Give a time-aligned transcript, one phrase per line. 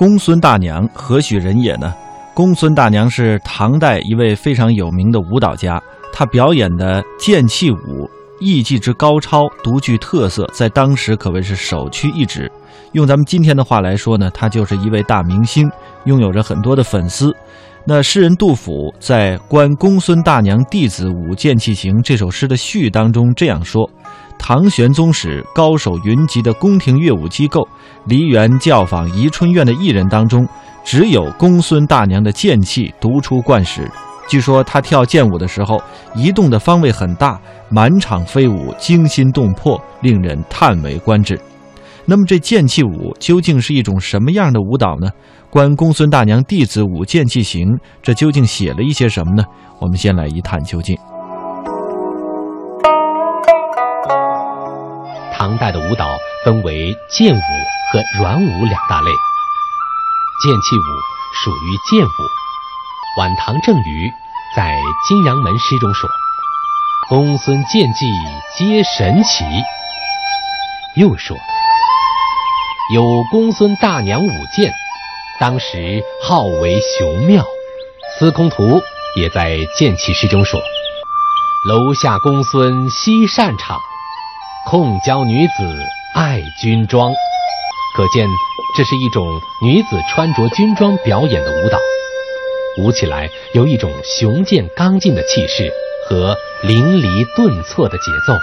[0.00, 1.92] 公孙大娘何许人也呢？
[2.32, 5.78] 公孙大娘是唐代一位非常有名的舞蹈家，
[6.10, 8.08] 她表演的剑气舞
[8.40, 12.50] 艺技之高超、独具特色，在当时可谓是首屈一指。
[12.92, 15.70] 用咱们今天的话来说呢，她就是一位大明星，
[16.04, 17.36] 拥有着很多的粉丝。
[17.84, 23.86] 那诗人杜甫在《观公孙大娘弟子舞剑器行》这首诗的序当中这样说。
[24.42, 27.68] 唐玄宗时，高手云集的宫廷乐舞机构
[28.06, 30.44] 梨园教坊宜春院的艺人当中，
[30.82, 33.88] 只有公孙大娘的剑气独出冠时。
[34.28, 35.80] 据说她跳剑舞的时候，
[36.16, 41.38] 移动的方位很大，满场飞舞，惊心动魄，令人叹为观止。
[42.06, 45.06] 那么，这剑气舞究竟是一种什么样的舞蹈呢？
[45.48, 47.68] 《观公孙大娘弟子舞剑气行》，
[48.02, 49.44] 这究竟写了一些什么呢？
[49.78, 50.96] 我们先来一探究竟。
[55.50, 57.40] 唐代的舞蹈分为剑舞
[57.90, 59.10] 和软舞两大类。
[60.40, 60.82] 剑气舞
[61.42, 62.10] 属于剑舞。
[63.18, 64.12] 晚唐郑余
[64.54, 64.76] 在
[65.08, 66.08] 《金阳门诗》中说
[67.10, 68.06] ：“公孙剑技
[68.56, 69.44] 皆神奇。”
[70.94, 71.36] 又说
[72.94, 74.72] ：“有公孙大娘舞剑，
[75.40, 77.42] 当时号为雄妙。”
[78.20, 78.80] 司空图
[79.16, 80.60] 也在《剑气诗》中说
[81.66, 83.80] ：“楼下公孙西擅场。”
[84.66, 85.52] 控教女子
[86.14, 87.10] 爱军装，
[87.96, 88.28] 可见
[88.76, 89.26] 这是一种
[89.62, 91.78] 女子穿着军装表演的舞蹈，
[92.78, 95.72] 舞起来有一种雄健刚劲的气势
[96.08, 98.38] 和淋漓顿挫的节奏。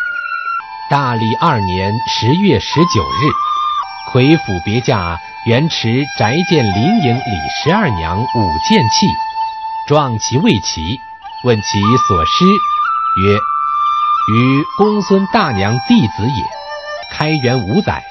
[0.90, 9.06] 大历二年十月十九日，魁府别驾元池宅见林营李十二娘舞剑器，
[9.88, 10.82] 壮其未齐，
[11.44, 12.46] 问其所失，
[13.24, 13.57] 曰。
[14.30, 16.44] 于公孙大娘弟子也，
[17.14, 18.04] 开元五载，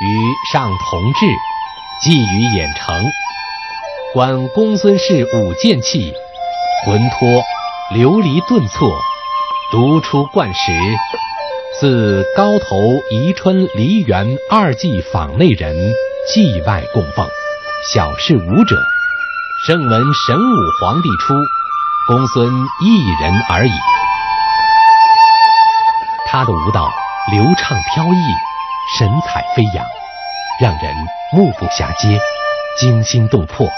[0.00, 1.26] 与上同治，
[2.02, 3.04] 寄于兖城。
[4.12, 6.12] 观公孙氏舞剑器，
[6.84, 7.44] 浑脱
[7.92, 9.00] 流离顿挫，
[9.70, 10.72] 独出冠时，
[11.80, 12.76] 自高头
[13.12, 15.94] 宜春梨园二季坊内人
[16.32, 17.28] 祭外供奉，
[17.92, 18.76] 小事舞者，
[19.68, 21.32] 圣闻神武皇帝出，
[22.08, 23.93] 公孙一人而已。
[26.36, 26.90] 他的舞蹈
[27.30, 28.18] 流畅飘逸，
[28.98, 29.86] 神采飞扬，
[30.60, 30.92] 让人
[31.30, 32.18] 目不暇接，
[32.80, 33.68] 惊心动魄。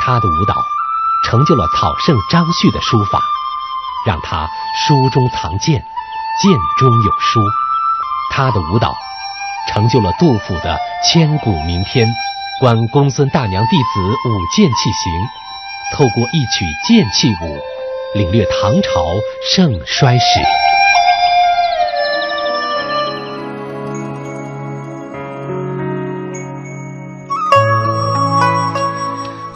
[0.00, 0.56] 他的舞蹈
[1.24, 3.20] 成就了草圣张旭的书法，
[4.04, 4.48] 让他
[4.84, 5.80] 书中藏剑，
[6.42, 7.40] 剑中有书。
[8.34, 8.92] 他的舞蹈
[9.68, 12.04] 成就了杜甫的千古名篇
[12.58, 15.12] 《观公孙大娘弟子舞剑器行》，
[15.96, 17.60] 透过一曲剑器舞，
[18.18, 19.06] 领略唐朝
[19.54, 20.40] 盛衰史。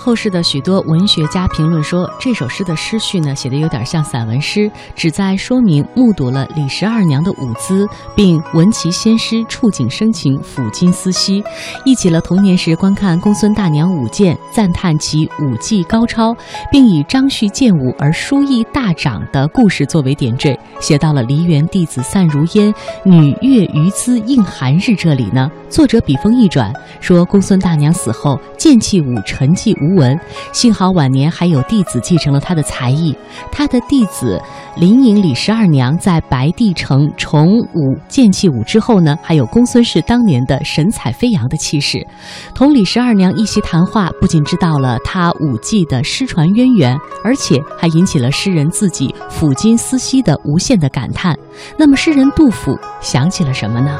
[0.04, 11.43] 后世的许多文学家评论说，这首诗的诗序呢写的有点像散文诗，旨在说明目睹了李十二娘的舞姿，并闻其先诗，触景生情，抚今思昔，
[11.87, 16.37] 忆起了童年时观看公孙大娘舞剑，赞叹其舞技高超，
[16.70, 22.75] 并以张旭剑舞而书艺大涨的故事作为点缀，写到了梨园弟子散如烟，
[23.06, 24.94] 女乐余姿映寒日。
[24.94, 26.70] 这里呢，作者笔锋一转，
[27.00, 30.19] 说公孙大娘死后，剑气舞沉寂无文
[30.53, 33.16] 幸好晚年还有弟子继承了他的才艺，
[33.50, 34.41] 他的弟子
[34.77, 42.06] 林颖李十二娘在白帝城重舞剑气舞之后呢，还有公孙氏当年的神采飞扬的气势。
[42.55, 51.37] 同李十二娘一席谈话，不仅知道了他舞技的失传渊源，而且还引起了诗人自己抚今思昔的无限的感叹。
[51.78, 53.99] 那么诗人杜甫想起了什么呢？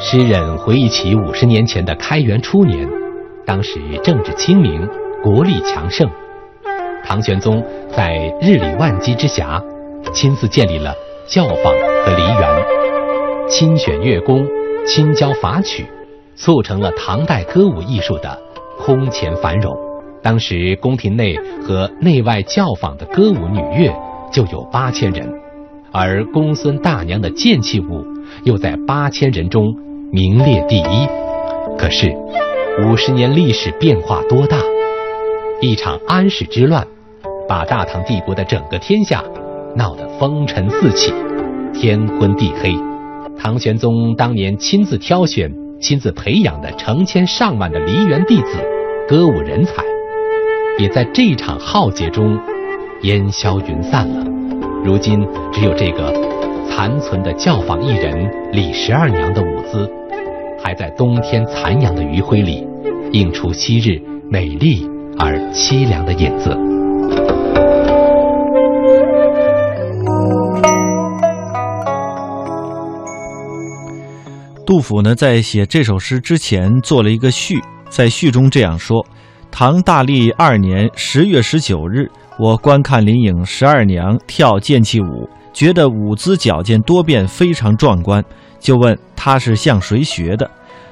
[0.00, 2.88] 诗人回忆起五十年前的开元初年。
[3.48, 4.86] 当时政治清明，
[5.22, 6.06] 国力强盛，
[7.02, 7.64] 唐玄宗
[7.96, 9.58] 在日理万机之暇，
[10.12, 10.92] 亲自建立了
[11.26, 11.72] 教坊
[12.04, 14.46] 和梨园，亲选乐工，
[14.86, 15.86] 亲教法曲，
[16.36, 18.38] 促成了唐代歌舞艺术的
[18.78, 19.74] 空前繁荣。
[20.22, 21.34] 当时宫廷内
[21.66, 23.90] 和内外教坊的歌舞女乐
[24.30, 25.26] 就有八千人，
[25.90, 28.04] 而公孙大娘的剑气舞
[28.44, 29.74] 又在八千人中
[30.12, 31.08] 名列第一。
[31.78, 32.14] 可是。
[32.80, 34.56] 五十年历史变化多大？
[35.60, 36.86] 一场安史之乱，
[37.48, 39.24] 把大唐帝国的整个天下
[39.74, 41.12] 闹得风尘四起，
[41.74, 42.76] 天昏地黑。
[43.36, 48.58] 唐玄宗当年亲自挑选、亲自培养的成千上万的梨园弟子、
[49.08, 49.82] 歌舞人才，
[50.78, 52.38] 也在这场浩劫中
[53.02, 54.24] 烟消云散了。
[54.84, 56.12] 如今只有这个
[56.70, 59.90] 残存的教坊艺人李十二娘的舞姿。
[60.60, 62.66] 还在冬天残阳的余晖里，
[63.12, 64.00] 映出昔日
[64.30, 64.86] 美丽
[65.18, 66.50] 而凄凉的影子。
[74.66, 77.58] 杜甫呢，在写这首诗之前做了一个序，
[77.88, 79.04] 在序中这样说
[79.50, 88.22] ：“唐大历二年十月十九日，我观看林颖十二娘跳剑气舞。”觉得舞姿矫健多变，非常壮观，
[88.60, 90.48] 就问她是向谁学的。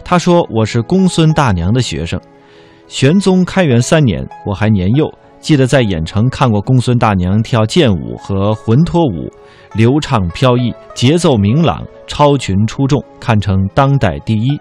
[0.08, 2.20] 他说：“我是公孙大娘的学生。
[2.86, 9.28] 玄宗开元三年，我还年幼，记得在郾城看过公孙大娘跳剑舞和浑托舞，
[9.74, 14.56] 流畅飘逸，节奏明朗，超群出众，堪称当代第一。”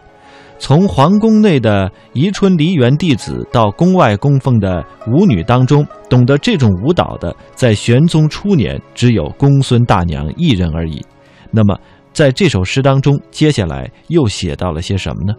[0.57, 11.05] 从皇宫内的宜春梨园弟子到宫外供奉的舞女当中，懂得这种舞蹈的，在玄宗初年只有公孙大娘一人而已。
[11.51, 11.77] 那么，
[12.15, 15.33] 在这首诗当中，接下来又写到了些什么呢？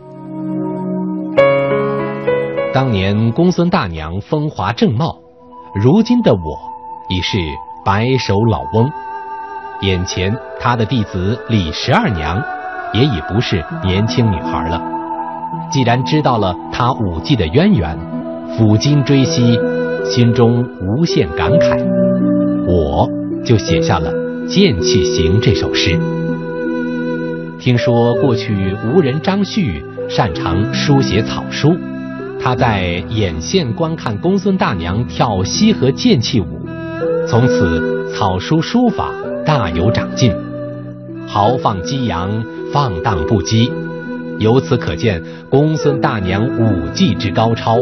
[2.75, 5.19] 当年公孙大娘风华正茂，
[5.83, 6.59] 如今的我
[7.09, 7.39] 已是
[7.83, 8.91] 白首老翁。
[9.81, 10.31] 眼前
[10.61, 12.39] 他的弟子李十二娘，
[12.93, 14.79] 也已不是年轻女孩了。
[15.71, 17.99] 既然知道了他舞技的渊源，
[18.51, 19.59] 抚今追昔，
[20.05, 21.83] 心中无限感慨，
[22.69, 23.09] 我
[23.43, 24.13] 就写下了
[24.47, 25.99] 《剑气行》这首诗。
[27.59, 31.77] 听说过去吴人张旭擅长书写草书，
[32.41, 36.61] 他在兖县观看公孙大娘跳西河剑气舞，
[37.27, 39.11] 从此草书书法
[39.45, 40.33] 大有长进，
[41.27, 43.71] 豪放激扬，放荡不羁。
[44.39, 47.79] 由此可见，公孙大娘舞技之高超。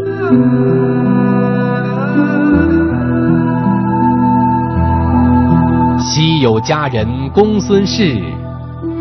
[5.98, 8.22] 昔有佳人公孙氏，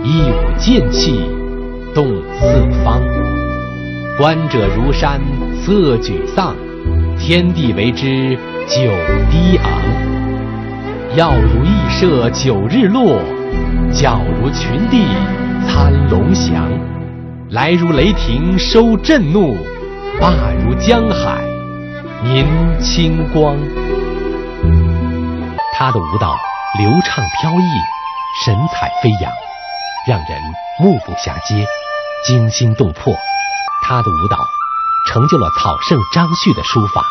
[0.05, 1.23] 一舞剑气
[1.95, 2.05] 动
[2.37, 3.01] 四方。
[4.17, 5.21] 观者如山
[5.61, 6.53] 色沮丧，
[7.17, 8.35] 天地为之
[8.67, 8.91] 久
[9.31, 9.71] 低昂。
[11.15, 13.17] 耀如羿射九日落，
[13.93, 15.05] 矫如群帝
[15.67, 16.69] 参龙翔。
[17.51, 19.55] 来如雷霆收震怒，
[20.19, 20.33] 罢
[20.65, 21.41] 如江海
[22.25, 22.45] 凝
[22.81, 23.55] 清光。
[25.75, 26.35] 他的舞蹈
[26.77, 27.65] 流畅飘逸，
[28.43, 29.31] 神采飞扬，
[30.05, 30.41] 让人
[30.79, 31.65] 目不暇接，
[32.25, 33.15] 惊心动魄。
[33.85, 34.37] 他的舞蹈
[35.09, 37.03] 成就了草圣张旭的书法，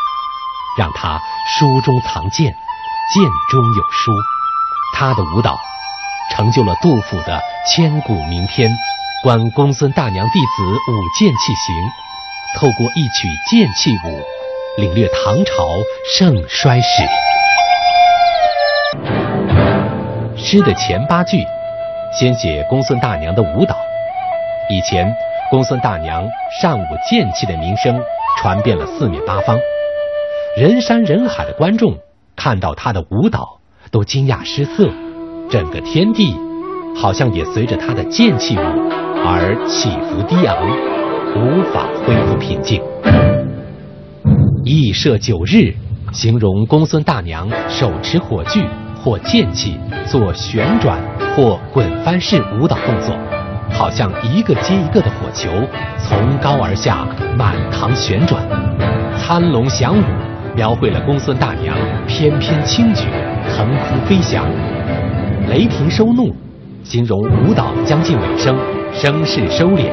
[0.79, 1.21] 让他
[1.59, 2.53] 书中藏剑，
[3.15, 4.13] 剑中有书。
[4.95, 5.57] 他的舞蹈
[6.31, 8.71] 成就了杜甫的千古名篇。
[9.23, 11.75] 观公孙大娘弟子舞剑气行，
[12.59, 14.21] 透过一曲剑气舞，
[14.79, 15.69] 领略唐朝
[16.19, 17.09] 盛衰史。
[20.37, 21.47] 诗的前八句，
[22.13, 23.75] 先写公孙大娘的舞蹈。
[24.71, 25.13] 以前，
[25.51, 26.23] 公孙大娘
[26.61, 27.99] 善舞剑气的名声
[28.39, 29.59] 传遍了四面八方，
[30.57, 31.97] 人山人海的观众
[32.37, 33.59] 看到她的舞蹈
[33.91, 34.91] 都惊讶失色，
[35.51, 36.37] 整个天地
[36.95, 38.61] 好像也随着她的剑气舞。
[39.25, 40.57] 而起伏低昂，
[41.37, 42.83] 无法恢复平静。
[44.65, 45.73] 羿射九日，
[46.13, 48.67] 形容公孙大娘手持火炬
[49.03, 50.99] 或剑气做旋转
[51.35, 53.17] 或滚翻式舞蹈动作，
[53.71, 55.51] 好像一个接一个的火球
[55.99, 57.07] 从高而下
[57.37, 58.43] 满堂旋转。
[59.17, 60.03] 参龙翔舞，
[60.55, 63.07] 描绘了公孙大娘翩翩轻举，
[63.51, 64.45] 腾空飞翔。
[65.49, 66.35] 雷霆收怒，
[66.83, 68.57] 形容舞蹈将近尾声。
[68.93, 69.91] 声势收敛，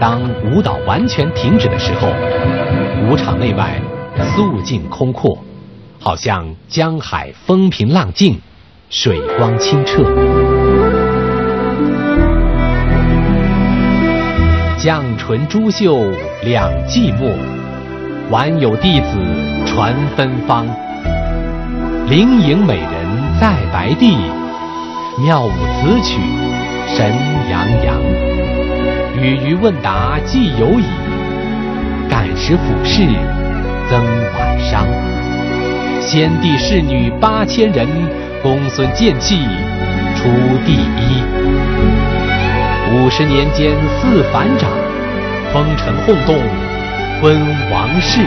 [0.00, 2.08] 当舞蹈完全停止的时候，
[3.06, 3.78] 舞场内外
[4.34, 5.36] 肃静空阔，
[6.00, 8.40] 好像江海风平浪静，
[8.92, 10.02] 水光清澈。
[14.80, 16.10] 绛唇珠袖
[16.42, 17.32] 两寂寞，
[18.30, 19.06] 晚有弟子
[19.64, 20.66] 传芬芳。
[22.08, 22.90] 灵影美人
[23.40, 24.16] 在白帝，
[25.24, 26.18] 妙舞此曲。
[26.88, 27.14] 神
[27.48, 28.02] 洋洋，
[29.22, 30.84] 语于问答既有矣。
[32.08, 33.06] 感时俯视
[33.88, 34.04] 增
[34.36, 34.84] 晚伤。
[36.00, 37.86] 先帝侍女八千人，
[38.42, 39.36] 公孙剑气
[40.16, 40.28] 出
[40.64, 41.22] 第一。
[42.92, 44.70] 五十年间似反掌，
[45.52, 46.38] 风尘轰动
[47.20, 47.38] 昏
[47.70, 48.20] 王室。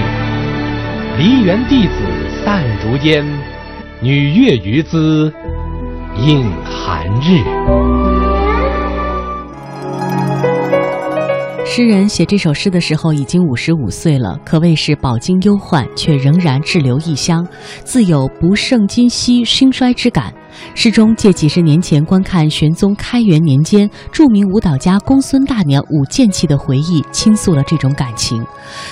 [1.17, 1.93] 梨园弟子
[2.45, 3.25] 散如烟，
[4.01, 5.33] 女乐余姿
[6.17, 8.32] 映寒日。
[11.65, 17.43] 诗人写这首诗的时候已经五十五岁了，可谓是饱经忧患，却仍然滞留异乡，
[17.83, 20.31] 自有不胜今夕兴衰之感。
[20.75, 28.45] 诗中借几十年前观看玄宗开元年间著名舞蹈家公孙大娘舞剑气的回忆，倾诉了这种感情。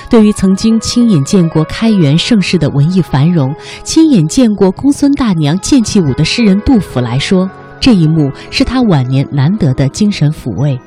[0.09, 7.47] 对于曾经亲眼见过开元盛世的文艺繁荣，亲眼见过公孙大娘剑气舞的诗人杜甫来说，
[7.81, 10.79] 这一幕是他晚年难得的精神抚慰，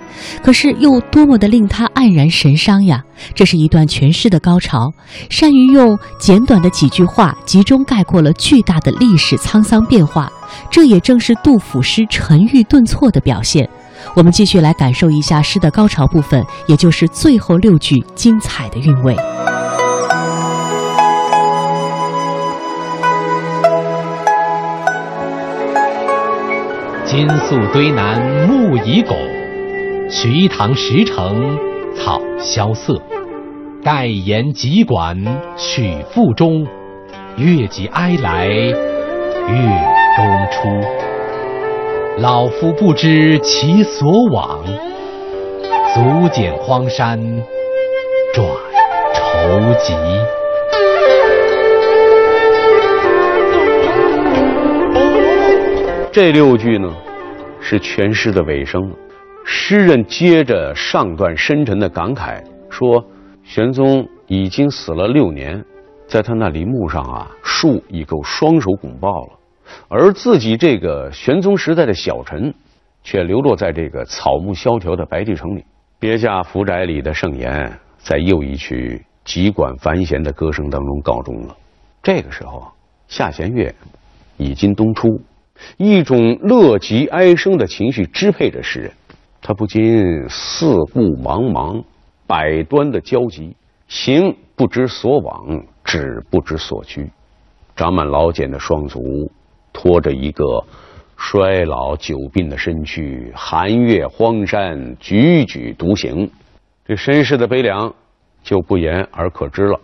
[0.44, 3.02] 可是又多么的令他黯然神伤呀！
[3.34, 4.92] 这是一段全诗的高潮，
[5.28, 10.30] 善于用简短的几句话集中概括了巨大的历史沧桑变化，
[10.70, 13.68] 这也正是杜甫诗沉郁顿挫的表现。
[14.14, 19.16] 我们继续来感受一下诗的高潮部分，也就是最后六句精彩的韵味。
[27.14, 29.16] 金粟堆南木已拱，
[30.10, 31.56] 瞿塘石城
[31.94, 33.00] 草萧瑟。
[33.84, 35.16] 盖言急管
[35.56, 36.66] 曲腹中，
[37.36, 38.74] 月既哀来月
[40.16, 40.68] 中出。
[42.18, 44.64] 老夫不知其所往，
[45.94, 47.16] 足见荒山
[48.34, 48.44] 转
[49.14, 49.94] 愁急。
[56.14, 56.88] 这六句呢，
[57.60, 58.80] 是全诗的尾声。
[59.44, 62.40] 诗人接着上段深沉的感慨
[62.70, 63.04] 说
[63.42, 65.60] ：“玄宗已经死了六年，
[66.06, 69.32] 在他那陵墓上啊，树已够双手拱抱了，
[69.88, 72.54] 而自己这个玄宗时代的小臣，
[73.02, 75.64] 却流落在这个草木萧条的白帝城里。
[75.98, 77.68] 别驾福宅里的盛筵，
[77.98, 81.56] 在又一曲急管繁弦的歌声当中告终了。
[82.00, 82.68] 这个时候，
[83.08, 83.74] 下弦月
[84.36, 85.08] 已经东出。”
[85.76, 88.92] 一种乐极哀生的情绪支配着诗人，
[89.40, 91.82] 他不禁四顾茫茫，
[92.26, 93.56] 百端的焦急，
[93.88, 97.10] 行不知所往，止不知所居。
[97.76, 99.30] 长满老茧的双足，
[99.72, 100.44] 拖着一个
[101.16, 106.30] 衰老久病的身躯，寒月荒山，踽踽独行。
[106.86, 107.92] 这身世的悲凉，
[108.42, 109.80] 就不言而可知了。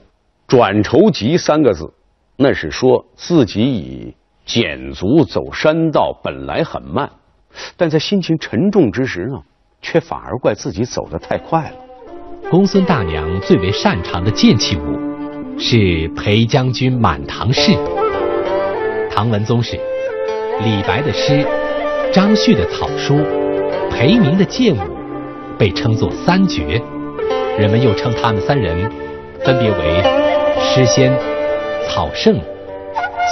[0.46, 1.92] 转愁急三个字，
[2.36, 4.14] 那是说自己已。
[4.52, 7.08] 减足走山道本来很慢，
[7.76, 9.40] 但在心情沉重之时呢，
[9.80, 12.50] 却反而怪自己走得太快了。
[12.50, 14.98] 公孙大娘最为擅长的剑气舞
[15.56, 17.70] 是裴将军满堂式。
[19.08, 19.78] 唐文宗时，
[20.64, 21.46] 李白的诗、
[22.12, 23.20] 张旭的草书、
[23.88, 24.80] 裴明的剑舞
[25.56, 26.82] 被称作三绝，
[27.56, 28.90] 人们又称他们三人
[29.44, 30.02] 分别为
[30.58, 31.16] 诗仙、
[31.88, 32.34] 草圣、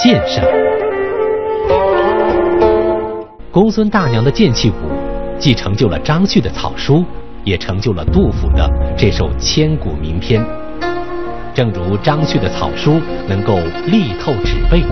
[0.01, 0.88] 剑圣。
[3.61, 4.75] 公孙大娘的剑气舞，
[5.37, 7.05] 既成就了张旭的草书，
[7.43, 10.41] 也成就了杜甫的这首千古名篇。
[11.53, 14.83] 正如张旭的草书能够力透纸背，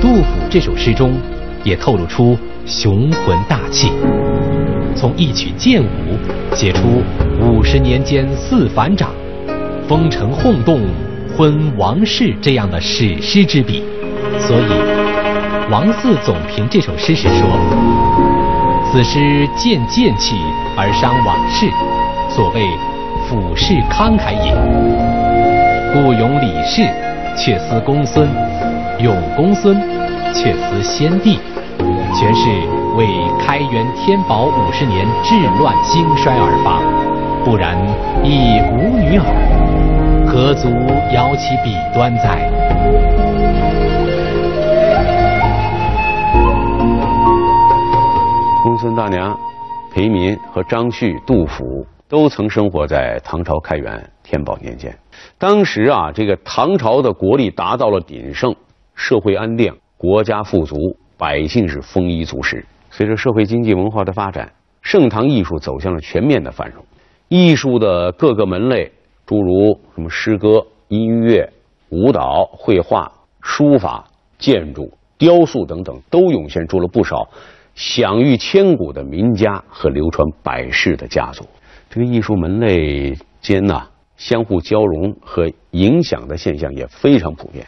[0.00, 1.12] 杜甫这首诗中
[1.62, 3.92] 也透露出雄浑大气。
[4.96, 6.16] 从一曲剑舞
[6.54, 7.02] 写出
[7.42, 9.10] 五十年间四反掌、
[9.86, 10.80] 风尘轰动
[11.36, 13.82] 昏王室这样的史诗之笔，
[14.38, 14.96] 所以。
[15.68, 17.40] 王四总评这首诗时说
[18.96, 20.40] ：“此诗见剑气
[20.74, 21.68] 而伤往事，
[22.30, 22.66] 所谓
[23.28, 24.54] 俯视慷慨也。
[25.92, 26.88] 故咏李氏，
[27.36, 28.26] 却思公孙；
[29.00, 29.76] 咏公孙，
[30.32, 31.38] 却思先帝。
[32.14, 32.48] 全是
[32.96, 33.06] 为
[33.38, 36.80] 开元天宝五十年治乱兴衰而发，
[37.44, 37.76] 不然
[38.24, 40.70] 亦无女耳，何足
[41.12, 42.50] 摇其笔端哉？”
[48.96, 49.38] 大娘、
[49.92, 54.96] 裴民和张旭、杜甫都曾生活在唐朝开元天宝年间。
[55.36, 58.56] 当时啊，这个唐朝的国力达到了鼎盛，
[58.94, 60.78] 社会安定，国家富足，
[61.18, 62.64] 百姓是丰衣足食。
[62.90, 64.50] 随着社会经济文化的发展，
[64.80, 66.82] 盛唐艺术走向了全面的繁荣。
[67.28, 68.90] 艺术的各个门类，
[69.26, 71.46] 诸如什么诗歌、音乐、
[71.90, 73.12] 舞蹈、绘画、
[73.42, 74.06] 书法、
[74.38, 77.28] 建筑、雕塑等等，都涌现出了不少。
[77.76, 81.44] 享誉千古的名家和流传百世的家族，
[81.90, 87.66] 这个艺术门类间呐相互交融和影响的现象也非常普遍，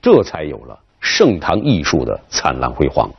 [0.00, 3.10] 这才有了盛唐艺术的灿烂辉煌。